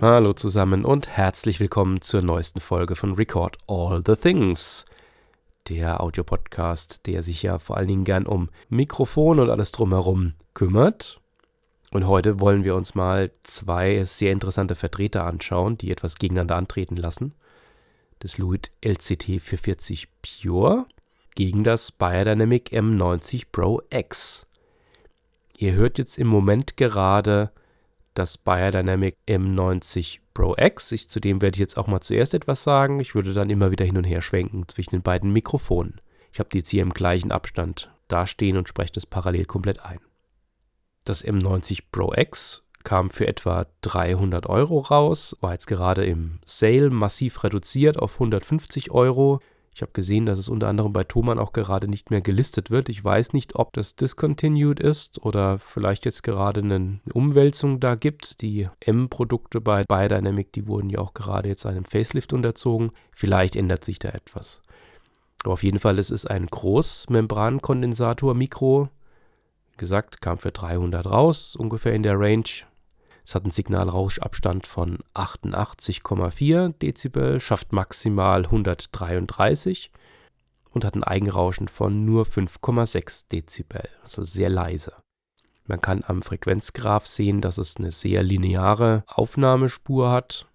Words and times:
Hallo 0.00 0.32
zusammen 0.32 0.84
und 0.84 1.08
herzlich 1.08 1.58
willkommen 1.58 2.00
zur 2.00 2.22
neuesten 2.22 2.60
Folge 2.60 2.94
von 2.94 3.14
Record 3.14 3.58
All 3.66 4.00
the 4.06 4.14
Things. 4.14 4.84
Der 5.68 6.00
Audiopodcast, 6.00 7.04
der 7.06 7.24
sich 7.24 7.42
ja 7.42 7.58
vor 7.58 7.76
allen 7.76 7.88
Dingen 7.88 8.04
gern 8.04 8.24
um 8.24 8.48
Mikrofon 8.68 9.40
und 9.40 9.50
alles 9.50 9.72
drumherum 9.72 10.34
kümmert. 10.54 11.20
Und 11.90 12.06
heute 12.06 12.38
wollen 12.38 12.62
wir 12.62 12.76
uns 12.76 12.94
mal 12.94 13.32
zwei 13.42 14.04
sehr 14.04 14.30
interessante 14.30 14.76
Vertreter 14.76 15.24
anschauen, 15.24 15.76
die 15.76 15.90
etwas 15.90 16.14
gegeneinander 16.14 16.54
antreten 16.54 16.96
lassen. 16.96 17.34
Das 18.20 18.38
Luit 18.38 18.70
LCT 18.80 19.42
440 19.42 20.06
Pure 20.22 20.86
gegen 21.34 21.64
das 21.64 21.90
Biodynamic 21.90 22.68
M90 22.70 23.46
Pro 23.50 23.82
X. 23.90 24.46
Ihr 25.56 25.72
hört 25.72 25.98
jetzt 25.98 26.18
im 26.18 26.28
Moment 26.28 26.76
gerade 26.76 27.50
das 28.18 28.36
Biodynamic 28.36 29.16
M90 29.28 30.18
Pro 30.34 30.56
X. 30.58 30.92
Ich, 30.92 31.08
zu 31.08 31.20
dem 31.20 31.40
werde 31.40 31.56
ich 31.56 31.60
jetzt 31.60 31.78
auch 31.78 31.86
mal 31.86 32.00
zuerst 32.00 32.34
etwas 32.34 32.64
sagen. 32.64 33.00
Ich 33.00 33.14
würde 33.14 33.32
dann 33.32 33.50
immer 33.50 33.70
wieder 33.70 33.84
hin 33.84 33.96
und 33.96 34.04
her 34.04 34.22
schwenken 34.22 34.66
zwischen 34.66 34.96
den 34.96 35.02
beiden 35.02 35.32
Mikrofonen. 35.32 36.00
Ich 36.32 36.40
habe 36.40 36.48
die 36.50 36.58
jetzt 36.58 36.70
hier 36.70 36.82
im 36.82 36.92
gleichen 36.92 37.32
Abstand 37.32 37.92
dastehen 38.08 38.56
und 38.56 38.68
spreche 38.68 38.92
das 38.92 39.06
parallel 39.06 39.44
komplett 39.44 39.84
ein. 39.84 40.00
Das 41.04 41.24
M90 41.24 41.84
Pro 41.92 42.12
X 42.14 42.68
kam 42.84 43.10
für 43.10 43.26
etwa 43.26 43.66
300 43.82 44.46
Euro 44.46 44.80
raus, 44.80 45.36
war 45.40 45.52
jetzt 45.52 45.66
gerade 45.66 46.04
im 46.04 46.40
Sale 46.44 46.90
massiv 46.90 47.44
reduziert 47.44 47.98
auf 47.98 48.14
150 48.14 48.90
Euro. 48.90 49.40
Ich 49.78 49.82
habe 49.82 49.92
gesehen, 49.92 50.26
dass 50.26 50.40
es 50.40 50.48
unter 50.48 50.66
anderem 50.66 50.92
bei 50.92 51.04
Thomann 51.04 51.38
auch 51.38 51.52
gerade 51.52 51.86
nicht 51.86 52.10
mehr 52.10 52.20
gelistet 52.20 52.72
wird. 52.72 52.88
Ich 52.88 53.04
weiß 53.04 53.32
nicht, 53.32 53.54
ob 53.54 53.72
das 53.74 53.94
discontinued 53.94 54.80
ist 54.80 55.24
oder 55.24 55.60
vielleicht 55.60 56.04
jetzt 56.04 56.24
gerade 56.24 56.62
eine 56.62 56.98
Umwälzung 57.14 57.78
da 57.78 57.94
gibt. 57.94 58.42
Die 58.42 58.68
M-Produkte 58.80 59.60
bei 59.60 59.84
Biodynamic, 59.84 60.52
die 60.52 60.66
wurden 60.66 60.90
ja 60.90 60.98
auch 60.98 61.14
gerade 61.14 61.48
jetzt 61.48 61.64
einem 61.64 61.84
Facelift 61.84 62.32
unterzogen. 62.32 62.90
Vielleicht 63.12 63.54
ändert 63.54 63.84
sich 63.84 64.00
da 64.00 64.08
etwas. 64.08 64.62
Aber 65.44 65.52
auf 65.52 65.62
jeden 65.62 65.78
Fall, 65.78 66.00
es 66.00 66.10
ist 66.10 66.28
ein 66.28 66.46
Großmembrankondensator-Mikro. 66.46 68.88
Wie 69.70 69.76
gesagt, 69.76 70.20
kam 70.20 70.38
für 70.38 70.50
300 70.50 71.06
raus, 71.06 71.54
ungefähr 71.54 71.94
in 71.94 72.02
der 72.02 72.18
Range. 72.18 72.42
Es 73.28 73.34
hat 73.34 73.44
einen 73.44 73.50
Signalrauschabstand 73.50 74.66
von 74.66 75.00
88,4 75.12 76.72
Dezibel, 76.78 77.42
schafft 77.42 77.74
maximal 77.74 78.46
133 78.46 79.90
und 80.70 80.86
hat 80.86 80.94
ein 80.94 81.04
Eigenrauschen 81.04 81.68
von 81.68 82.06
nur 82.06 82.24
5,6 82.24 83.28
Dezibel, 83.30 83.86
also 84.02 84.22
sehr 84.22 84.48
leise. 84.48 84.94
Man 85.66 85.82
kann 85.82 86.04
am 86.06 86.22
Frequenzgraph 86.22 87.06
sehen, 87.06 87.42
dass 87.42 87.58
es 87.58 87.76
eine 87.76 87.90
sehr 87.90 88.22
lineare 88.22 89.04
Aufnahmespur 89.06 90.10
hat 90.10 90.46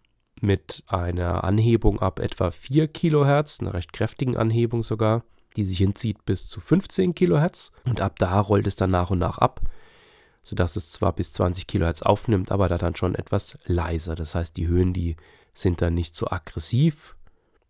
mit 0.41 0.83
einer 0.87 1.43
Anhebung 1.43 1.99
ab 1.99 2.17
etwa 2.17 2.49
4 2.49 2.87
kHz, 2.87 3.59
einer 3.59 3.75
recht 3.75 3.93
kräftigen 3.93 4.35
Anhebung 4.35 4.81
sogar, 4.81 5.23
die 5.57 5.63
sich 5.63 5.77
hinzieht 5.77 6.25
bis 6.25 6.47
zu 6.47 6.59
15 6.59 7.13
kHz 7.13 7.71
und 7.85 8.01
ab 8.01 8.17
da 8.17 8.39
rollt 8.39 8.65
es 8.65 8.77
dann 8.77 8.89
nach 8.89 9.11
und 9.11 9.19
nach 9.19 9.37
ab 9.37 9.59
sodass 10.43 10.75
es 10.75 10.91
zwar 10.91 11.13
bis 11.13 11.33
20 11.33 11.67
kHz 11.67 12.01
aufnimmt, 12.01 12.51
aber 12.51 12.67
da 12.67 12.77
dann 12.77 12.95
schon 12.95 13.15
etwas 13.15 13.57
leiser. 13.65 14.15
Das 14.15 14.35
heißt, 14.35 14.55
die 14.57 14.67
Höhen, 14.67 14.93
die 14.93 15.15
sind 15.53 15.81
dann 15.81 15.93
nicht 15.93 16.15
so 16.15 16.27
aggressiv 16.29 17.15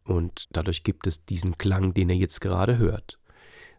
und 0.03 0.47
dadurch 0.51 0.83
gibt 0.83 1.07
es 1.07 1.25
diesen 1.25 1.57
Klang, 1.57 1.93
den 1.93 2.09
ihr 2.09 2.15
jetzt 2.15 2.41
gerade 2.41 2.77
hört. 2.77 3.19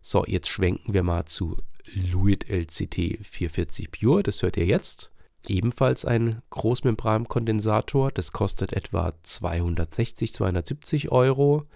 So, 0.00 0.24
jetzt 0.26 0.48
schwenken 0.48 0.94
wir 0.94 1.02
mal 1.02 1.24
zu 1.24 1.56
Luit 1.92 2.48
LCT 2.48 3.18
440 3.22 3.90
Pure, 3.90 4.22
das 4.22 4.42
hört 4.42 4.56
ihr 4.56 4.66
jetzt. 4.66 5.10
Ebenfalls 5.46 6.04
ein 6.04 6.40
Großmembrankondensator, 6.50 8.10
das 8.10 8.32
kostet 8.32 8.72
etwa 8.72 9.12
260, 9.22 10.32
270 10.32 11.12
Euro, 11.12 11.66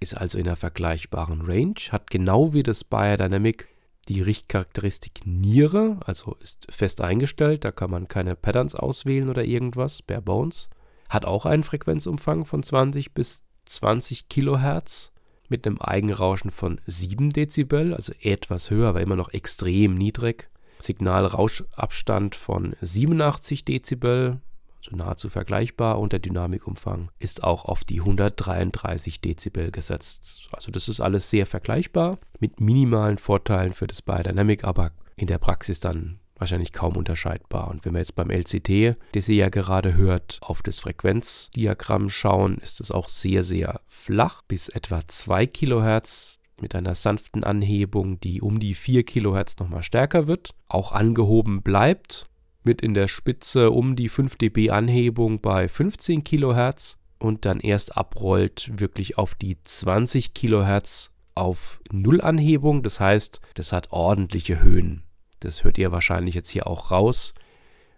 ist 0.00 0.16
also 0.16 0.38
in 0.38 0.46
einer 0.46 0.56
vergleichbaren 0.56 1.40
Range, 1.42 1.74
hat 1.90 2.10
genau 2.10 2.52
wie 2.52 2.62
das 2.62 2.84
Biodynamic 2.84 3.68
die 4.08 4.22
Richtcharakteristik 4.22 5.26
Niere, 5.26 5.98
also 6.04 6.36
ist 6.40 6.66
fest 6.70 7.00
eingestellt, 7.00 7.64
da 7.64 7.72
kann 7.72 7.90
man 7.90 8.08
keine 8.08 8.36
Patterns 8.36 8.74
auswählen 8.74 9.28
oder 9.28 9.44
irgendwas, 9.44 10.02
bare 10.02 10.22
bones. 10.22 10.68
Hat 11.08 11.24
auch 11.24 11.46
einen 11.46 11.62
Frequenzumfang 11.62 12.44
von 12.44 12.62
20 12.62 13.12
bis 13.12 13.42
20 13.66 14.28
Kilohertz 14.28 15.12
mit 15.48 15.66
einem 15.66 15.80
Eigenrauschen 15.80 16.50
von 16.50 16.80
7 16.86 17.30
Dezibel, 17.30 17.94
also 17.94 18.12
etwas 18.20 18.70
höher, 18.70 18.88
aber 18.88 19.00
immer 19.00 19.16
noch 19.16 19.32
extrem 19.32 19.94
niedrig. 19.94 20.48
Signalrauschabstand 20.78 22.34
von 22.34 22.76
87 22.80 23.64
Dezibel, 23.64 24.40
also 24.86 24.96
nahezu 24.96 25.28
vergleichbar 25.28 25.98
und 25.98 26.12
der 26.12 26.20
Dynamikumfang 26.20 27.10
ist 27.18 27.42
auch 27.44 27.64
auf 27.64 27.84
die 27.84 28.00
133 28.00 29.20
Dezibel 29.20 29.70
gesetzt. 29.70 30.48
Also 30.52 30.70
das 30.70 30.88
ist 30.88 31.00
alles 31.00 31.30
sehr 31.30 31.46
vergleichbar 31.46 32.18
mit 32.38 32.60
minimalen 32.60 33.18
Vorteilen 33.18 33.72
für 33.72 33.86
das 33.86 34.02
Biodynamic, 34.02 34.64
aber 34.64 34.92
in 35.16 35.26
der 35.26 35.38
Praxis 35.38 35.80
dann 35.80 36.18
wahrscheinlich 36.38 36.72
kaum 36.72 36.96
unterscheidbar. 36.96 37.68
Und 37.68 37.84
wenn 37.84 37.94
wir 37.94 38.00
jetzt 38.00 38.14
beim 38.14 38.30
LCT, 38.30 38.96
das 39.12 39.28
ihr 39.28 39.36
ja 39.36 39.48
gerade 39.48 39.94
hört, 39.94 40.38
auf 40.42 40.62
das 40.62 40.80
Frequenzdiagramm 40.80 42.10
schauen, 42.10 42.58
ist 42.58 42.80
es 42.80 42.90
auch 42.90 43.08
sehr, 43.08 43.42
sehr 43.42 43.80
flach, 43.86 44.42
bis 44.42 44.68
etwa 44.68 45.00
2 45.06 45.46
Kilohertz 45.46 46.38
mit 46.60 46.74
einer 46.74 46.94
sanften 46.94 47.42
Anhebung, 47.44 48.20
die 48.20 48.42
um 48.42 48.60
die 48.60 48.74
4 48.74 49.04
Kilohertz 49.04 49.58
nochmal 49.58 49.82
stärker 49.82 50.26
wird, 50.26 50.54
auch 50.68 50.92
angehoben 50.92 51.62
bleibt 51.62 52.28
mit 52.66 52.82
in 52.82 52.92
der 52.92 53.08
Spitze 53.08 53.70
um 53.70 53.96
die 53.96 54.10
5 54.10 54.36
dB 54.36 54.70
Anhebung 54.70 55.40
bei 55.40 55.68
15 55.68 56.24
kHz 56.24 56.98
und 57.18 57.46
dann 57.46 57.60
erst 57.60 57.96
abrollt 57.96 58.70
wirklich 58.78 59.16
auf 59.16 59.34
die 59.34 59.56
20 59.62 60.34
kHz 60.34 61.10
auf 61.34 61.80
Nullanhebung. 61.90 62.82
Das 62.82 63.00
heißt, 63.00 63.40
das 63.54 63.72
hat 63.72 63.92
ordentliche 63.92 64.60
Höhen. 64.60 65.04
Das 65.40 65.64
hört 65.64 65.78
ihr 65.78 65.92
wahrscheinlich 65.92 66.34
jetzt 66.34 66.50
hier 66.50 66.66
auch 66.66 66.90
raus. 66.90 67.32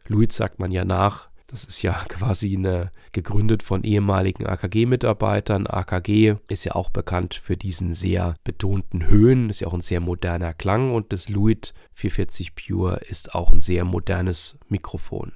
Luiz 0.06 0.36
sagt 0.36 0.58
man 0.58 0.70
ja 0.70 0.84
nach, 0.84 1.27
das 1.48 1.64
ist 1.64 1.82
ja 1.82 1.94
quasi 2.08 2.54
eine, 2.54 2.92
gegründet 3.12 3.62
von 3.62 3.82
ehemaligen 3.82 4.46
AKG-Mitarbeitern. 4.46 5.66
AKG 5.66 6.36
ist 6.48 6.64
ja 6.64 6.74
auch 6.74 6.90
bekannt 6.90 7.34
für 7.34 7.56
diesen 7.56 7.94
sehr 7.94 8.36
betonten 8.44 9.06
Höhen, 9.08 9.48
ist 9.48 9.60
ja 9.60 9.66
auch 9.66 9.74
ein 9.74 9.80
sehr 9.80 10.00
moderner 10.00 10.52
Klang 10.52 10.94
und 10.94 11.12
das 11.12 11.30
Luit 11.30 11.72
440 11.94 12.54
Pure 12.54 12.96
ist 13.08 13.34
auch 13.34 13.50
ein 13.50 13.62
sehr 13.62 13.84
modernes 13.84 14.58
Mikrofon. 14.68 15.32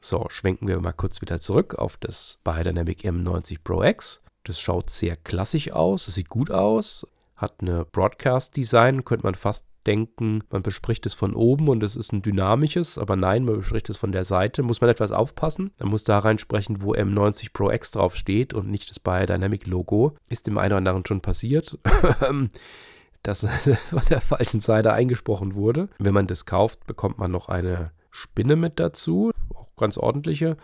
So, 0.00 0.26
schwenken 0.28 0.66
wir 0.66 0.80
mal 0.80 0.92
kurz 0.92 1.20
wieder 1.20 1.40
zurück 1.40 1.76
auf 1.76 1.96
das 1.96 2.40
Biodynamic 2.42 3.02
M90 3.02 3.58
Pro 3.62 3.82
X. 3.84 4.20
Das 4.42 4.60
schaut 4.60 4.90
sehr 4.90 5.16
klassisch 5.16 5.70
aus, 5.70 6.08
es 6.08 6.16
sieht 6.16 6.28
gut 6.28 6.50
aus, 6.50 7.06
hat 7.36 7.60
eine 7.60 7.84
Broadcast-Design, 7.84 9.04
könnte 9.04 9.26
man 9.26 9.36
fast 9.36 9.66
denken, 9.88 10.44
man 10.50 10.62
bespricht 10.62 11.06
es 11.06 11.14
von 11.14 11.34
oben 11.34 11.68
und 11.68 11.82
es 11.82 11.96
ist 11.96 12.12
ein 12.12 12.20
dynamisches, 12.20 12.98
aber 12.98 13.16
nein, 13.16 13.44
man 13.44 13.56
bespricht 13.56 13.88
es 13.88 13.96
von 13.96 14.12
der 14.12 14.24
Seite. 14.24 14.62
Muss 14.62 14.82
man 14.82 14.90
etwas 14.90 15.12
aufpassen. 15.12 15.72
Man 15.78 15.88
muss 15.88 16.04
da 16.04 16.18
reinsprechen, 16.18 16.82
wo 16.82 16.94
M90 16.94 17.52
Pro 17.54 17.70
X 17.70 17.92
drauf 17.92 18.14
steht 18.14 18.52
und 18.52 18.68
nicht 18.68 18.90
das 18.90 19.00
Biodynamic 19.00 19.66
Logo. 19.66 20.14
Ist 20.28 20.46
dem 20.46 20.58
einen 20.58 20.72
oder 20.72 20.76
anderen 20.76 21.06
schon 21.06 21.22
passiert. 21.22 21.78
dass 23.22 23.46
von 23.88 24.02
der 24.10 24.20
falschen 24.20 24.60
Seite 24.60 24.92
eingesprochen 24.92 25.54
wurde. 25.54 25.88
Wenn 25.98 26.14
man 26.14 26.26
das 26.26 26.46
kauft, 26.46 26.86
bekommt 26.86 27.18
man 27.18 27.30
noch 27.30 27.48
eine 27.48 27.92
Spinne 28.10 28.56
mit 28.56 28.78
dazu, 28.78 29.30
auch 29.54 29.74
ganz 29.76 29.98
ordentliche, 29.98 30.56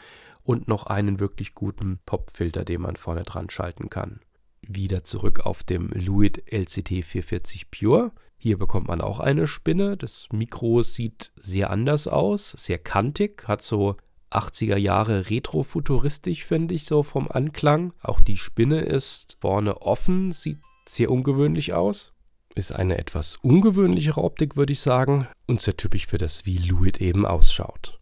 und 0.43 0.69
noch 0.69 0.87
einen 0.87 1.21
wirklich 1.21 1.55
guten 1.55 1.99
Popfilter, 2.05 2.65
den 2.65 2.83
man 2.83 2.97
vorne 2.97 3.23
dran 3.23 3.49
schalten 3.49 3.89
kann. 3.89 4.21
Wieder 4.61 5.03
zurück 5.03 5.41
auf 5.41 5.63
dem 5.63 5.91
Luit 5.91 6.43
LCT 6.53 7.05
440 7.05 7.71
Pure. 7.71 8.13
Hier 8.45 8.59
bekommt 8.59 8.89
man 8.89 9.01
auch 9.01 9.21
eine 9.21 9.47
Spinne. 9.47 9.97
Das 9.97 10.29
Mikro 10.31 10.83
sieht 10.83 11.33
sehr 11.35 11.71
anders 11.71 12.07
aus, 12.07 12.51
sehr 12.51 12.77
kantig, 12.77 13.49
hat 13.49 13.63
so 13.63 13.97
80er 14.31 14.77
Jahre 14.77 15.31
retrofuturistisch, 15.31 16.45
finde 16.45 16.75
ich, 16.75 16.85
so 16.85 17.03
vom 17.03 17.27
Anklang. 17.31 17.95
Auch 18.03 18.21
die 18.21 18.37
Spinne 18.37 18.83
ist 18.83 19.39
vorne 19.41 19.81
offen, 19.81 20.33
sieht 20.33 20.59
sehr 20.87 21.11
ungewöhnlich 21.11 21.73
aus. 21.73 22.13
Ist 22.55 22.73
eine 22.73 22.99
etwas 22.99 23.37
ungewöhnlichere 23.37 24.23
Optik, 24.23 24.59
würde 24.59 24.75
ich 24.75 24.81
sagen, 24.81 25.27
und 25.47 25.63
sehr 25.63 25.79
typisch 25.79 26.07
für 26.07 26.19
das, 26.19 26.45
wie 26.45 26.59
Luit 26.59 27.01
eben 27.01 27.25
ausschaut. 27.25 27.99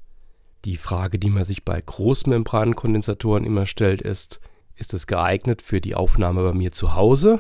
Die 0.65 0.77
Frage, 0.77 1.21
die 1.21 1.31
man 1.31 1.45
sich 1.45 1.65
bei 1.65 1.81
Großmembranenkondensatoren 1.81 3.45
immer 3.45 3.67
stellt, 3.67 4.03
ist, 4.03 4.41
ist 4.75 4.93
es 4.93 5.07
geeignet 5.07 5.63
für 5.63 5.81
die 5.81 5.95
Aufnahme 5.95 6.43
bei 6.43 6.53
mir 6.53 6.73
zu 6.73 6.97
Hause? 6.97 7.39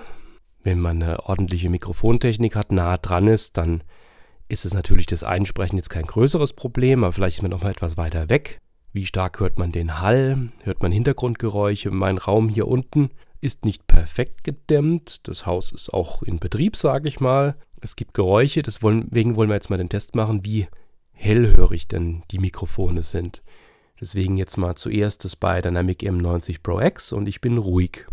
Wenn 0.62 0.78
man 0.78 1.02
eine 1.02 1.24
ordentliche 1.24 1.70
Mikrofontechnik 1.70 2.56
hat, 2.56 2.72
nah 2.72 2.96
dran 2.96 3.26
ist, 3.26 3.56
dann 3.56 3.82
ist 4.48 4.64
es 4.64 4.74
natürlich 4.74 5.06
das 5.06 5.24
Einsprechen 5.24 5.76
jetzt 5.76 5.90
kein 5.90 6.06
größeres 6.06 6.52
Problem, 6.52 7.04
aber 7.04 7.12
vielleicht 7.12 7.38
ist 7.38 7.42
man 7.42 7.50
noch 7.50 7.62
mal 7.62 7.70
etwas 7.70 7.96
weiter 7.96 8.28
weg. 8.28 8.60
Wie 8.92 9.06
stark 9.06 9.40
hört 9.40 9.58
man 9.58 9.72
den 9.72 10.00
Hall? 10.00 10.50
Hört 10.64 10.82
man 10.82 10.92
Hintergrundgeräusche? 10.92 11.90
Mein 11.90 12.18
Raum 12.18 12.48
hier 12.48 12.68
unten 12.68 13.10
ist 13.40 13.64
nicht 13.64 13.86
perfekt 13.86 14.44
gedämmt. 14.44 15.26
Das 15.26 15.46
Haus 15.46 15.72
ist 15.72 15.92
auch 15.92 16.22
in 16.22 16.38
Betrieb, 16.38 16.76
sage 16.76 17.08
ich 17.08 17.18
mal. 17.18 17.56
Es 17.80 17.96
gibt 17.96 18.14
Geräusche, 18.14 18.62
deswegen 18.62 19.36
wollen 19.36 19.48
wir 19.48 19.54
jetzt 19.54 19.70
mal 19.70 19.78
den 19.78 19.88
Test 19.88 20.14
machen, 20.14 20.44
wie 20.44 20.68
hellhörig 21.12 21.88
denn 21.88 22.22
die 22.30 22.38
Mikrofone 22.38 23.02
sind. 23.02 23.42
Deswegen 24.00 24.36
jetzt 24.36 24.58
mal 24.58 24.74
zuerst 24.74 25.24
das 25.24 25.36
Biodynamic 25.36 26.02
M90 26.02 26.58
Pro 26.62 26.80
X 26.80 27.12
und 27.12 27.26
ich 27.26 27.40
bin 27.40 27.58
ruhig. 27.58 28.06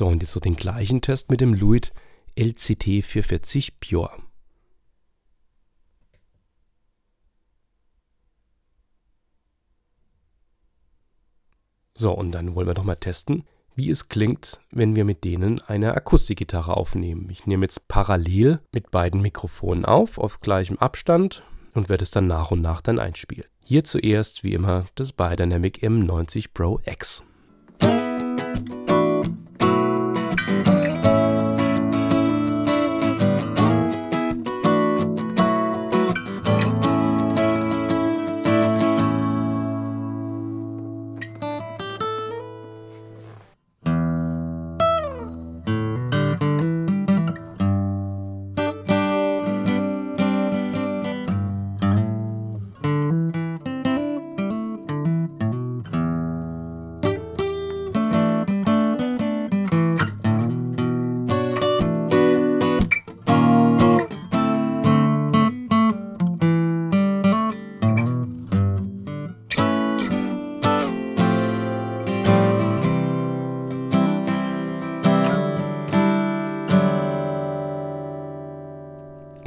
So, 0.00 0.06
und 0.06 0.22
jetzt 0.22 0.32
so 0.32 0.40
den 0.40 0.56
gleichen 0.56 1.02
Test 1.02 1.30
mit 1.30 1.42
dem 1.42 1.52
Luit 1.52 1.92
LCT 2.34 3.04
440 3.04 3.80
Pure. 3.80 4.10
So, 11.92 12.12
und 12.12 12.32
dann 12.32 12.54
wollen 12.54 12.66
wir 12.66 12.72
doch 12.72 12.84
mal 12.84 12.96
testen, 12.96 13.44
wie 13.74 13.90
es 13.90 14.08
klingt, 14.08 14.58
wenn 14.70 14.96
wir 14.96 15.04
mit 15.04 15.22
denen 15.22 15.60
eine 15.60 15.94
Akustikgitarre 15.94 16.78
aufnehmen. 16.78 17.28
Ich 17.28 17.46
nehme 17.46 17.66
jetzt 17.66 17.86
parallel 17.86 18.60
mit 18.72 18.90
beiden 18.90 19.20
Mikrofonen 19.20 19.84
auf, 19.84 20.16
auf 20.16 20.40
gleichem 20.40 20.78
Abstand 20.78 21.42
und 21.74 21.90
werde 21.90 22.04
es 22.04 22.10
dann 22.10 22.26
nach 22.26 22.50
und 22.50 22.62
nach 22.62 22.80
dann 22.80 22.98
einspielen. 22.98 23.50
Hier 23.62 23.84
zuerst, 23.84 24.44
wie 24.44 24.54
immer, 24.54 24.86
das 24.94 25.12
Biodynamic 25.12 25.82
M90 25.82 26.54
Pro 26.54 26.80
X. 26.86 27.22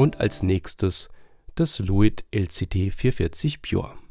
und 0.04 0.20
als 0.20 0.44
nächstes 0.44 1.08
das 1.56 1.80
Luit 1.80 2.26
LCT 2.32 2.92
440 2.94 3.62
Pure. 3.62 4.03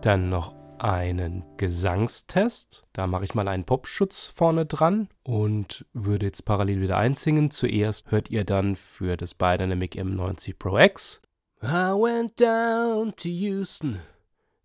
Dann 0.00 0.28
noch 0.28 0.54
einen 0.78 1.44
Gesangstest. 1.56 2.84
Da 2.92 3.08
mache 3.08 3.24
ich 3.24 3.34
mal 3.34 3.48
einen 3.48 3.64
Popschutz 3.64 4.26
vorne 4.26 4.64
dran 4.64 5.08
und 5.24 5.84
würde 5.92 6.26
jetzt 6.26 6.44
parallel 6.44 6.80
wieder 6.80 6.96
einsingen. 6.96 7.50
Zuerst 7.50 8.10
hört 8.12 8.30
ihr 8.30 8.44
dann 8.44 8.76
für 8.76 9.16
das 9.16 9.34
Biodynamic 9.34 9.96
M90 9.96 10.54
Pro 10.56 10.78
X. 10.78 11.20
I 11.62 11.90
went 11.90 12.40
down 12.40 13.12
to 13.16 13.28
Houston 13.28 14.00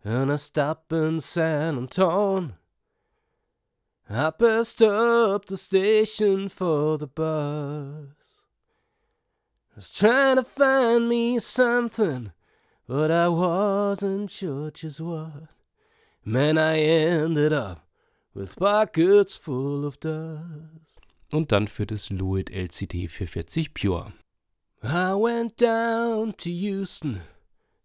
and 0.03 0.31
I 0.31 0.38
stopped 0.38 0.91
in 0.94 1.19
San 1.19 1.80
Antonio. 1.80 2.51
I 4.07 4.30
passed 4.30 4.83
up 4.83 5.47
the 5.47 5.57
station 5.57 6.50
for 6.50 7.00
the 7.00 7.07
bus. 7.07 8.45
I 9.71 9.77
was 9.77 9.91
trying 9.91 10.35
to 10.35 10.44
find 10.44 11.09
me 11.09 11.39
something 11.39 12.32
but 12.88 13.12
I 13.12 13.27
wasn't 13.30 14.30
sure 14.31 14.71
just 14.71 15.00
what. 15.00 15.50
Man, 16.25 16.57
I 16.57 16.80
ended 16.80 17.53
up 17.53 17.85
with 18.33 18.56
pockets 18.57 19.35
full 19.35 19.85
of 19.85 20.00
dust. 20.00 21.00
Und 21.31 21.51
dann 21.51 21.68
für 21.68 21.85
das 21.85 22.09
Luit 22.09 22.50
LCD 22.51 23.07
440 23.07 23.74
Pure. 23.74 24.13
I 24.83 25.13
went 25.13 25.57
down 25.57 26.33
to 26.38 26.50
Houston 26.50 27.21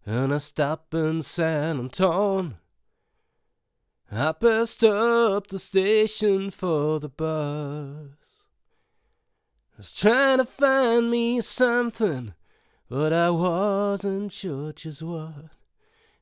and 0.05 0.33
I 0.33 0.37
stopped 0.37 0.93
in 0.93 1.21
San 1.21 1.79
Antonio. 1.79 2.55
I 4.11 4.31
passed 4.33 4.83
up 4.83 5.47
the 5.47 5.59
station 5.59 6.49
for 6.51 6.99
the 6.99 7.09
bus. 7.09 8.47
I 9.73 9.77
was 9.77 9.93
trying 9.93 10.39
to 10.39 10.45
find 10.45 11.11
me 11.11 11.41
something 11.41 12.33
but 12.89 13.13
I 13.13 13.29
wasn't 13.29 14.33
sure 14.33 14.73
just 14.73 15.01
what. 15.01 15.51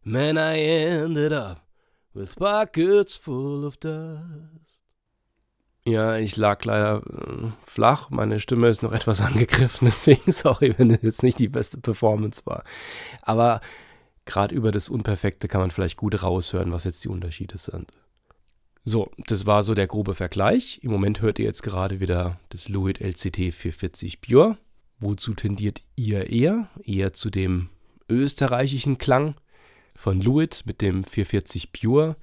Man, 0.04 0.38
I 0.38 0.60
ended 0.60 1.34
up 1.34 1.66
with 2.14 2.36
pockets 2.36 3.16
full 3.16 3.66
of 3.66 3.78
dust. 3.80 4.84
Ja, 5.86 6.18
ich 6.18 6.36
lag 6.36 6.66
leider 6.66 7.02
äh, 7.06 7.52
flach. 7.66 8.10
Meine 8.10 8.42
Stimme 8.42 8.68
ist 8.68 8.84
noch 8.84 8.92
etwas 8.92 9.22
angegriffen, 9.22 9.86
deswegen 9.86 10.32
sorry, 10.32 10.74
wenn 10.78 10.92
es 10.92 11.02
jetzt 11.02 11.24
nicht 11.24 11.40
die 11.40 11.48
beste 11.48 11.80
Performance 11.80 12.42
war. 12.46 12.64
Aber 13.22 13.62
gerade 14.26 14.54
über 14.54 14.72
das 14.72 14.90
Unperfekte 14.90 15.48
kann 15.48 15.62
man 15.62 15.72
vielleicht 15.72 15.96
gut 15.96 16.22
raushören, 16.22 16.74
was 16.74 16.84
jetzt 16.84 17.06
die 17.06 17.10
Unterschiede 17.10 17.58
sind. 17.58 17.92
So, 18.84 19.12
das 19.28 19.46
war 19.46 19.64
so 19.64 19.76
der 19.76 19.88
grobe 19.88 20.16
Vergleich. 20.16 20.80
Im 20.82 20.92
Moment 20.92 21.22
hört 21.22 21.40
ihr 21.40 21.46
jetzt 21.46 21.64
gerade 21.64 22.02
wieder 22.02 22.40
das 22.50 22.68
Luit 22.68 23.00
LCT 23.00 23.54
440 23.54 24.22
Pure. 24.22 24.58
Wozu 25.00 25.34
tendiert 25.34 25.84
ihr 25.96 26.30
eher? 26.30 26.70
Eher 26.84 27.14
zu 27.14 27.30
dem 27.30 27.70
österreichischen 28.10 28.98
Klang 28.98 29.36
von 29.96 30.22
Luit 30.22 30.64
mit 30.66 30.82
dem 30.82 31.04
440 31.04 31.72
Pure. 31.72 32.16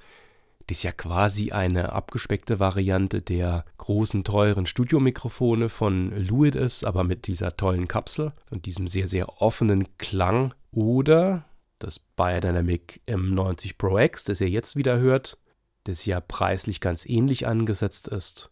Das 0.66 0.78
ist 0.78 0.82
ja 0.84 0.92
quasi 0.92 1.52
eine 1.52 1.92
abgespeckte 1.92 2.58
Variante 2.58 3.20
der 3.20 3.64
großen, 3.78 4.24
teuren 4.24 4.66
Studiomikrofone 4.66 5.68
von 5.68 6.10
Luit 6.26 6.56
ist, 6.56 6.84
aber 6.84 7.04
mit 7.04 7.26
dieser 7.26 7.56
tollen 7.56 7.86
Kapsel 7.86 8.32
und 8.50 8.66
diesem 8.66 8.88
sehr, 8.88 9.06
sehr 9.06 9.42
offenen 9.42 9.96
Klang. 9.98 10.54
Oder 10.72 11.44
das 11.78 11.98
Biodynamic 11.98 13.02
M90 13.06 13.76
Pro 13.76 13.98
X, 13.98 14.24
das 14.24 14.40
ihr 14.40 14.48
jetzt 14.48 14.74
wieder 14.74 14.98
hört, 14.98 15.36
das 15.84 16.06
ja 16.06 16.20
preislich 16.20 16.80
ganz 16.80 17.06
ähnlich 17.06 17.46
angesetzt 17.46 18.08
ist 18.08 18.50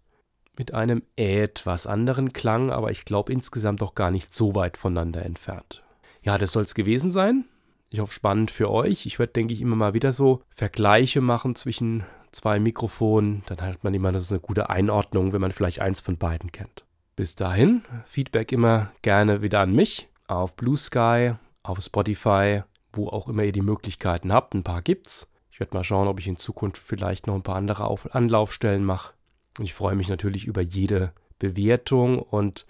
mit 0.56 0.74
einem 0.74 1.02
etwas 1.16 1.86
anderen 1.86 2.32
Klang, 2.32 2.70
aber 2.70 2.90
ich 2.90 3.04
glaube 3.04 3.32
insgesamt 3.32 3.82
auch 3.82 3.94
gar 3.94 4.10
nicht 4.10 4.34
so 4.34 4.54
weit 4.54 4.76
voneinander 4.76 5.24
entfernt. 5.24 5.82
Ja, 6.22 6.38
das 6.38 6.52
soll 6.52 6.62
es 6.62 6.74
gewesen 6.74 7.10
sein. 7.10 7.46
Ich 7.90 8.00
hoffe, 8.00 8.12
spannend 8.12 8.50
für 8.50 8.70
euch. 8.70 9.06
Ich 9.06 9.18
werde, 9.18 9.32
denke 9.32 9.52
ich, 9.52 9.60
immer 9.60 9.76
mal 9.76 9.94
wieder 9.94 10.12
so 10.12 10.42
Vergleiche 10.48 11.20
machen 11.20 11.54
zwischen 11.54 12.04
zwei 12.30 12.58
Mikrofonen. 12.58 13.42
Dann 13.46 13.60
hat 13.60 13.84
man 13.84 13.92
immer 13.94 14.18
so 14.18 14.34
eine 14.34 14.40
gute 14.40 14.70
Einordnung, 14.70 15.32
wenn 15.32 15.40
man 15.40 15.52
vielleicht 15.52 15.80
eins 15.80 16.00
von 16.00 16.16
beiden 16.16 16.52
kennt. 16.52 16.84
Bis 17.16 17.34
dahin, 17.34 17.82
Feedback 18.06 18.52
immer 18.52 18.90
gerne 19.02 19.42
wieder 19.42 19.60
an 19.60 19.74
mich 19.74 20.08
auf 20.26 20.56
Blue 20.56 20.76
Sky, 20.76 21.34
auf 21.62 21.80
Spotify, 21.80 22.62
wo 22.92 23.08
auch 23.08 23.28
immer 23.28 23.44
ihr 23.44 23.52
die 23.52 23.60
Möglichkeiten 23.60 24.32
habt. 24.32 24.54
Ein 24.54 24.64
paar 24.64 24.80
gibt's. 24.80 25.28
Ich 25.50 25.60
werde 25.60 25.74
mal 25.74 25.84
schauen, 25.84 26.08
ob 26.08 26.18
ich 26.18 26.28
in 26.28 26.38
Zukunft 26.38 26.78
vielleicht 26.78 27.26
noch 27.26 27.34
ein 27.34 27.42
paar 27.42 27.56
andere 27.56 27.94
Anlaufstellen 28.12 28.84
mache. 28.84 29.12
Und 29.58 29.64
ich 29.64 29.74
freue 29.74 29.96
mich 29.96 30.08
natürlich 30.08 30.46
über 30.46 30.60
jede 30.60 31.12
Bewertung 31.38 32.18
und 32.18 32.66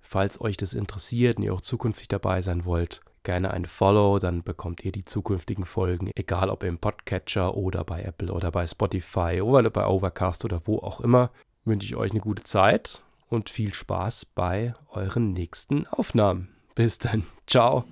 falls 0.00 0.40
euch 0.40 0.56
das 0.56 0.74
interessiert 0.74 1.38
und 1.38 1.44
ihr 1.44 1.54
auch 1.54 1.60
zukünftig 1.60 2.08
dabei 2.08 2.42
sein 2.42 2.64
wollt, 2.64 3.00
gerne 3.22 3.50
ein 3.50 3.64
Follow, 3.64 4.18
dann 4.18 4.42
bekommt 4.42 4.84
ihr 4.84 4.92
die 4.92 5.04
zukünftigen 5.04 5.64
Folgen, 5.64 6.10
egal 6.14 6.48
ob 6.48 6.62
im 6.62 6.78
Podcatcher 6.78 7.56
oder 7.56 7.84
bei 7.84 8.02
Apple 8.02 8.32
oder 8.32 8.50
bei 8.52 8.66
Spotify 8.66 9.40
oder 9.42 9.68
bei 9.70 9.86
Overcast 9.86 10.44
oder 10.44 10.62
wo 10.64 10.78
auch 10.78 11.00
immer. 11.00 11.30
Wünsche 11.64 11.86
ich 11.86 11.96
euch 11.96 12.12
eine 12.12 12.20
gute 12.20 12.44
Zeit 12.44 13.02
und 13.28 13.50
viel 13.50 13.74
Spaß 13.74 14.26
bei 14.26 14.74
euren 14.90 15.32
nächsten 15.32 15.86
Aufnahmen. 15.88 16.48
Bis 16.76 16.98
dann. 16.98 17.26
Ciao. 17.46 17.84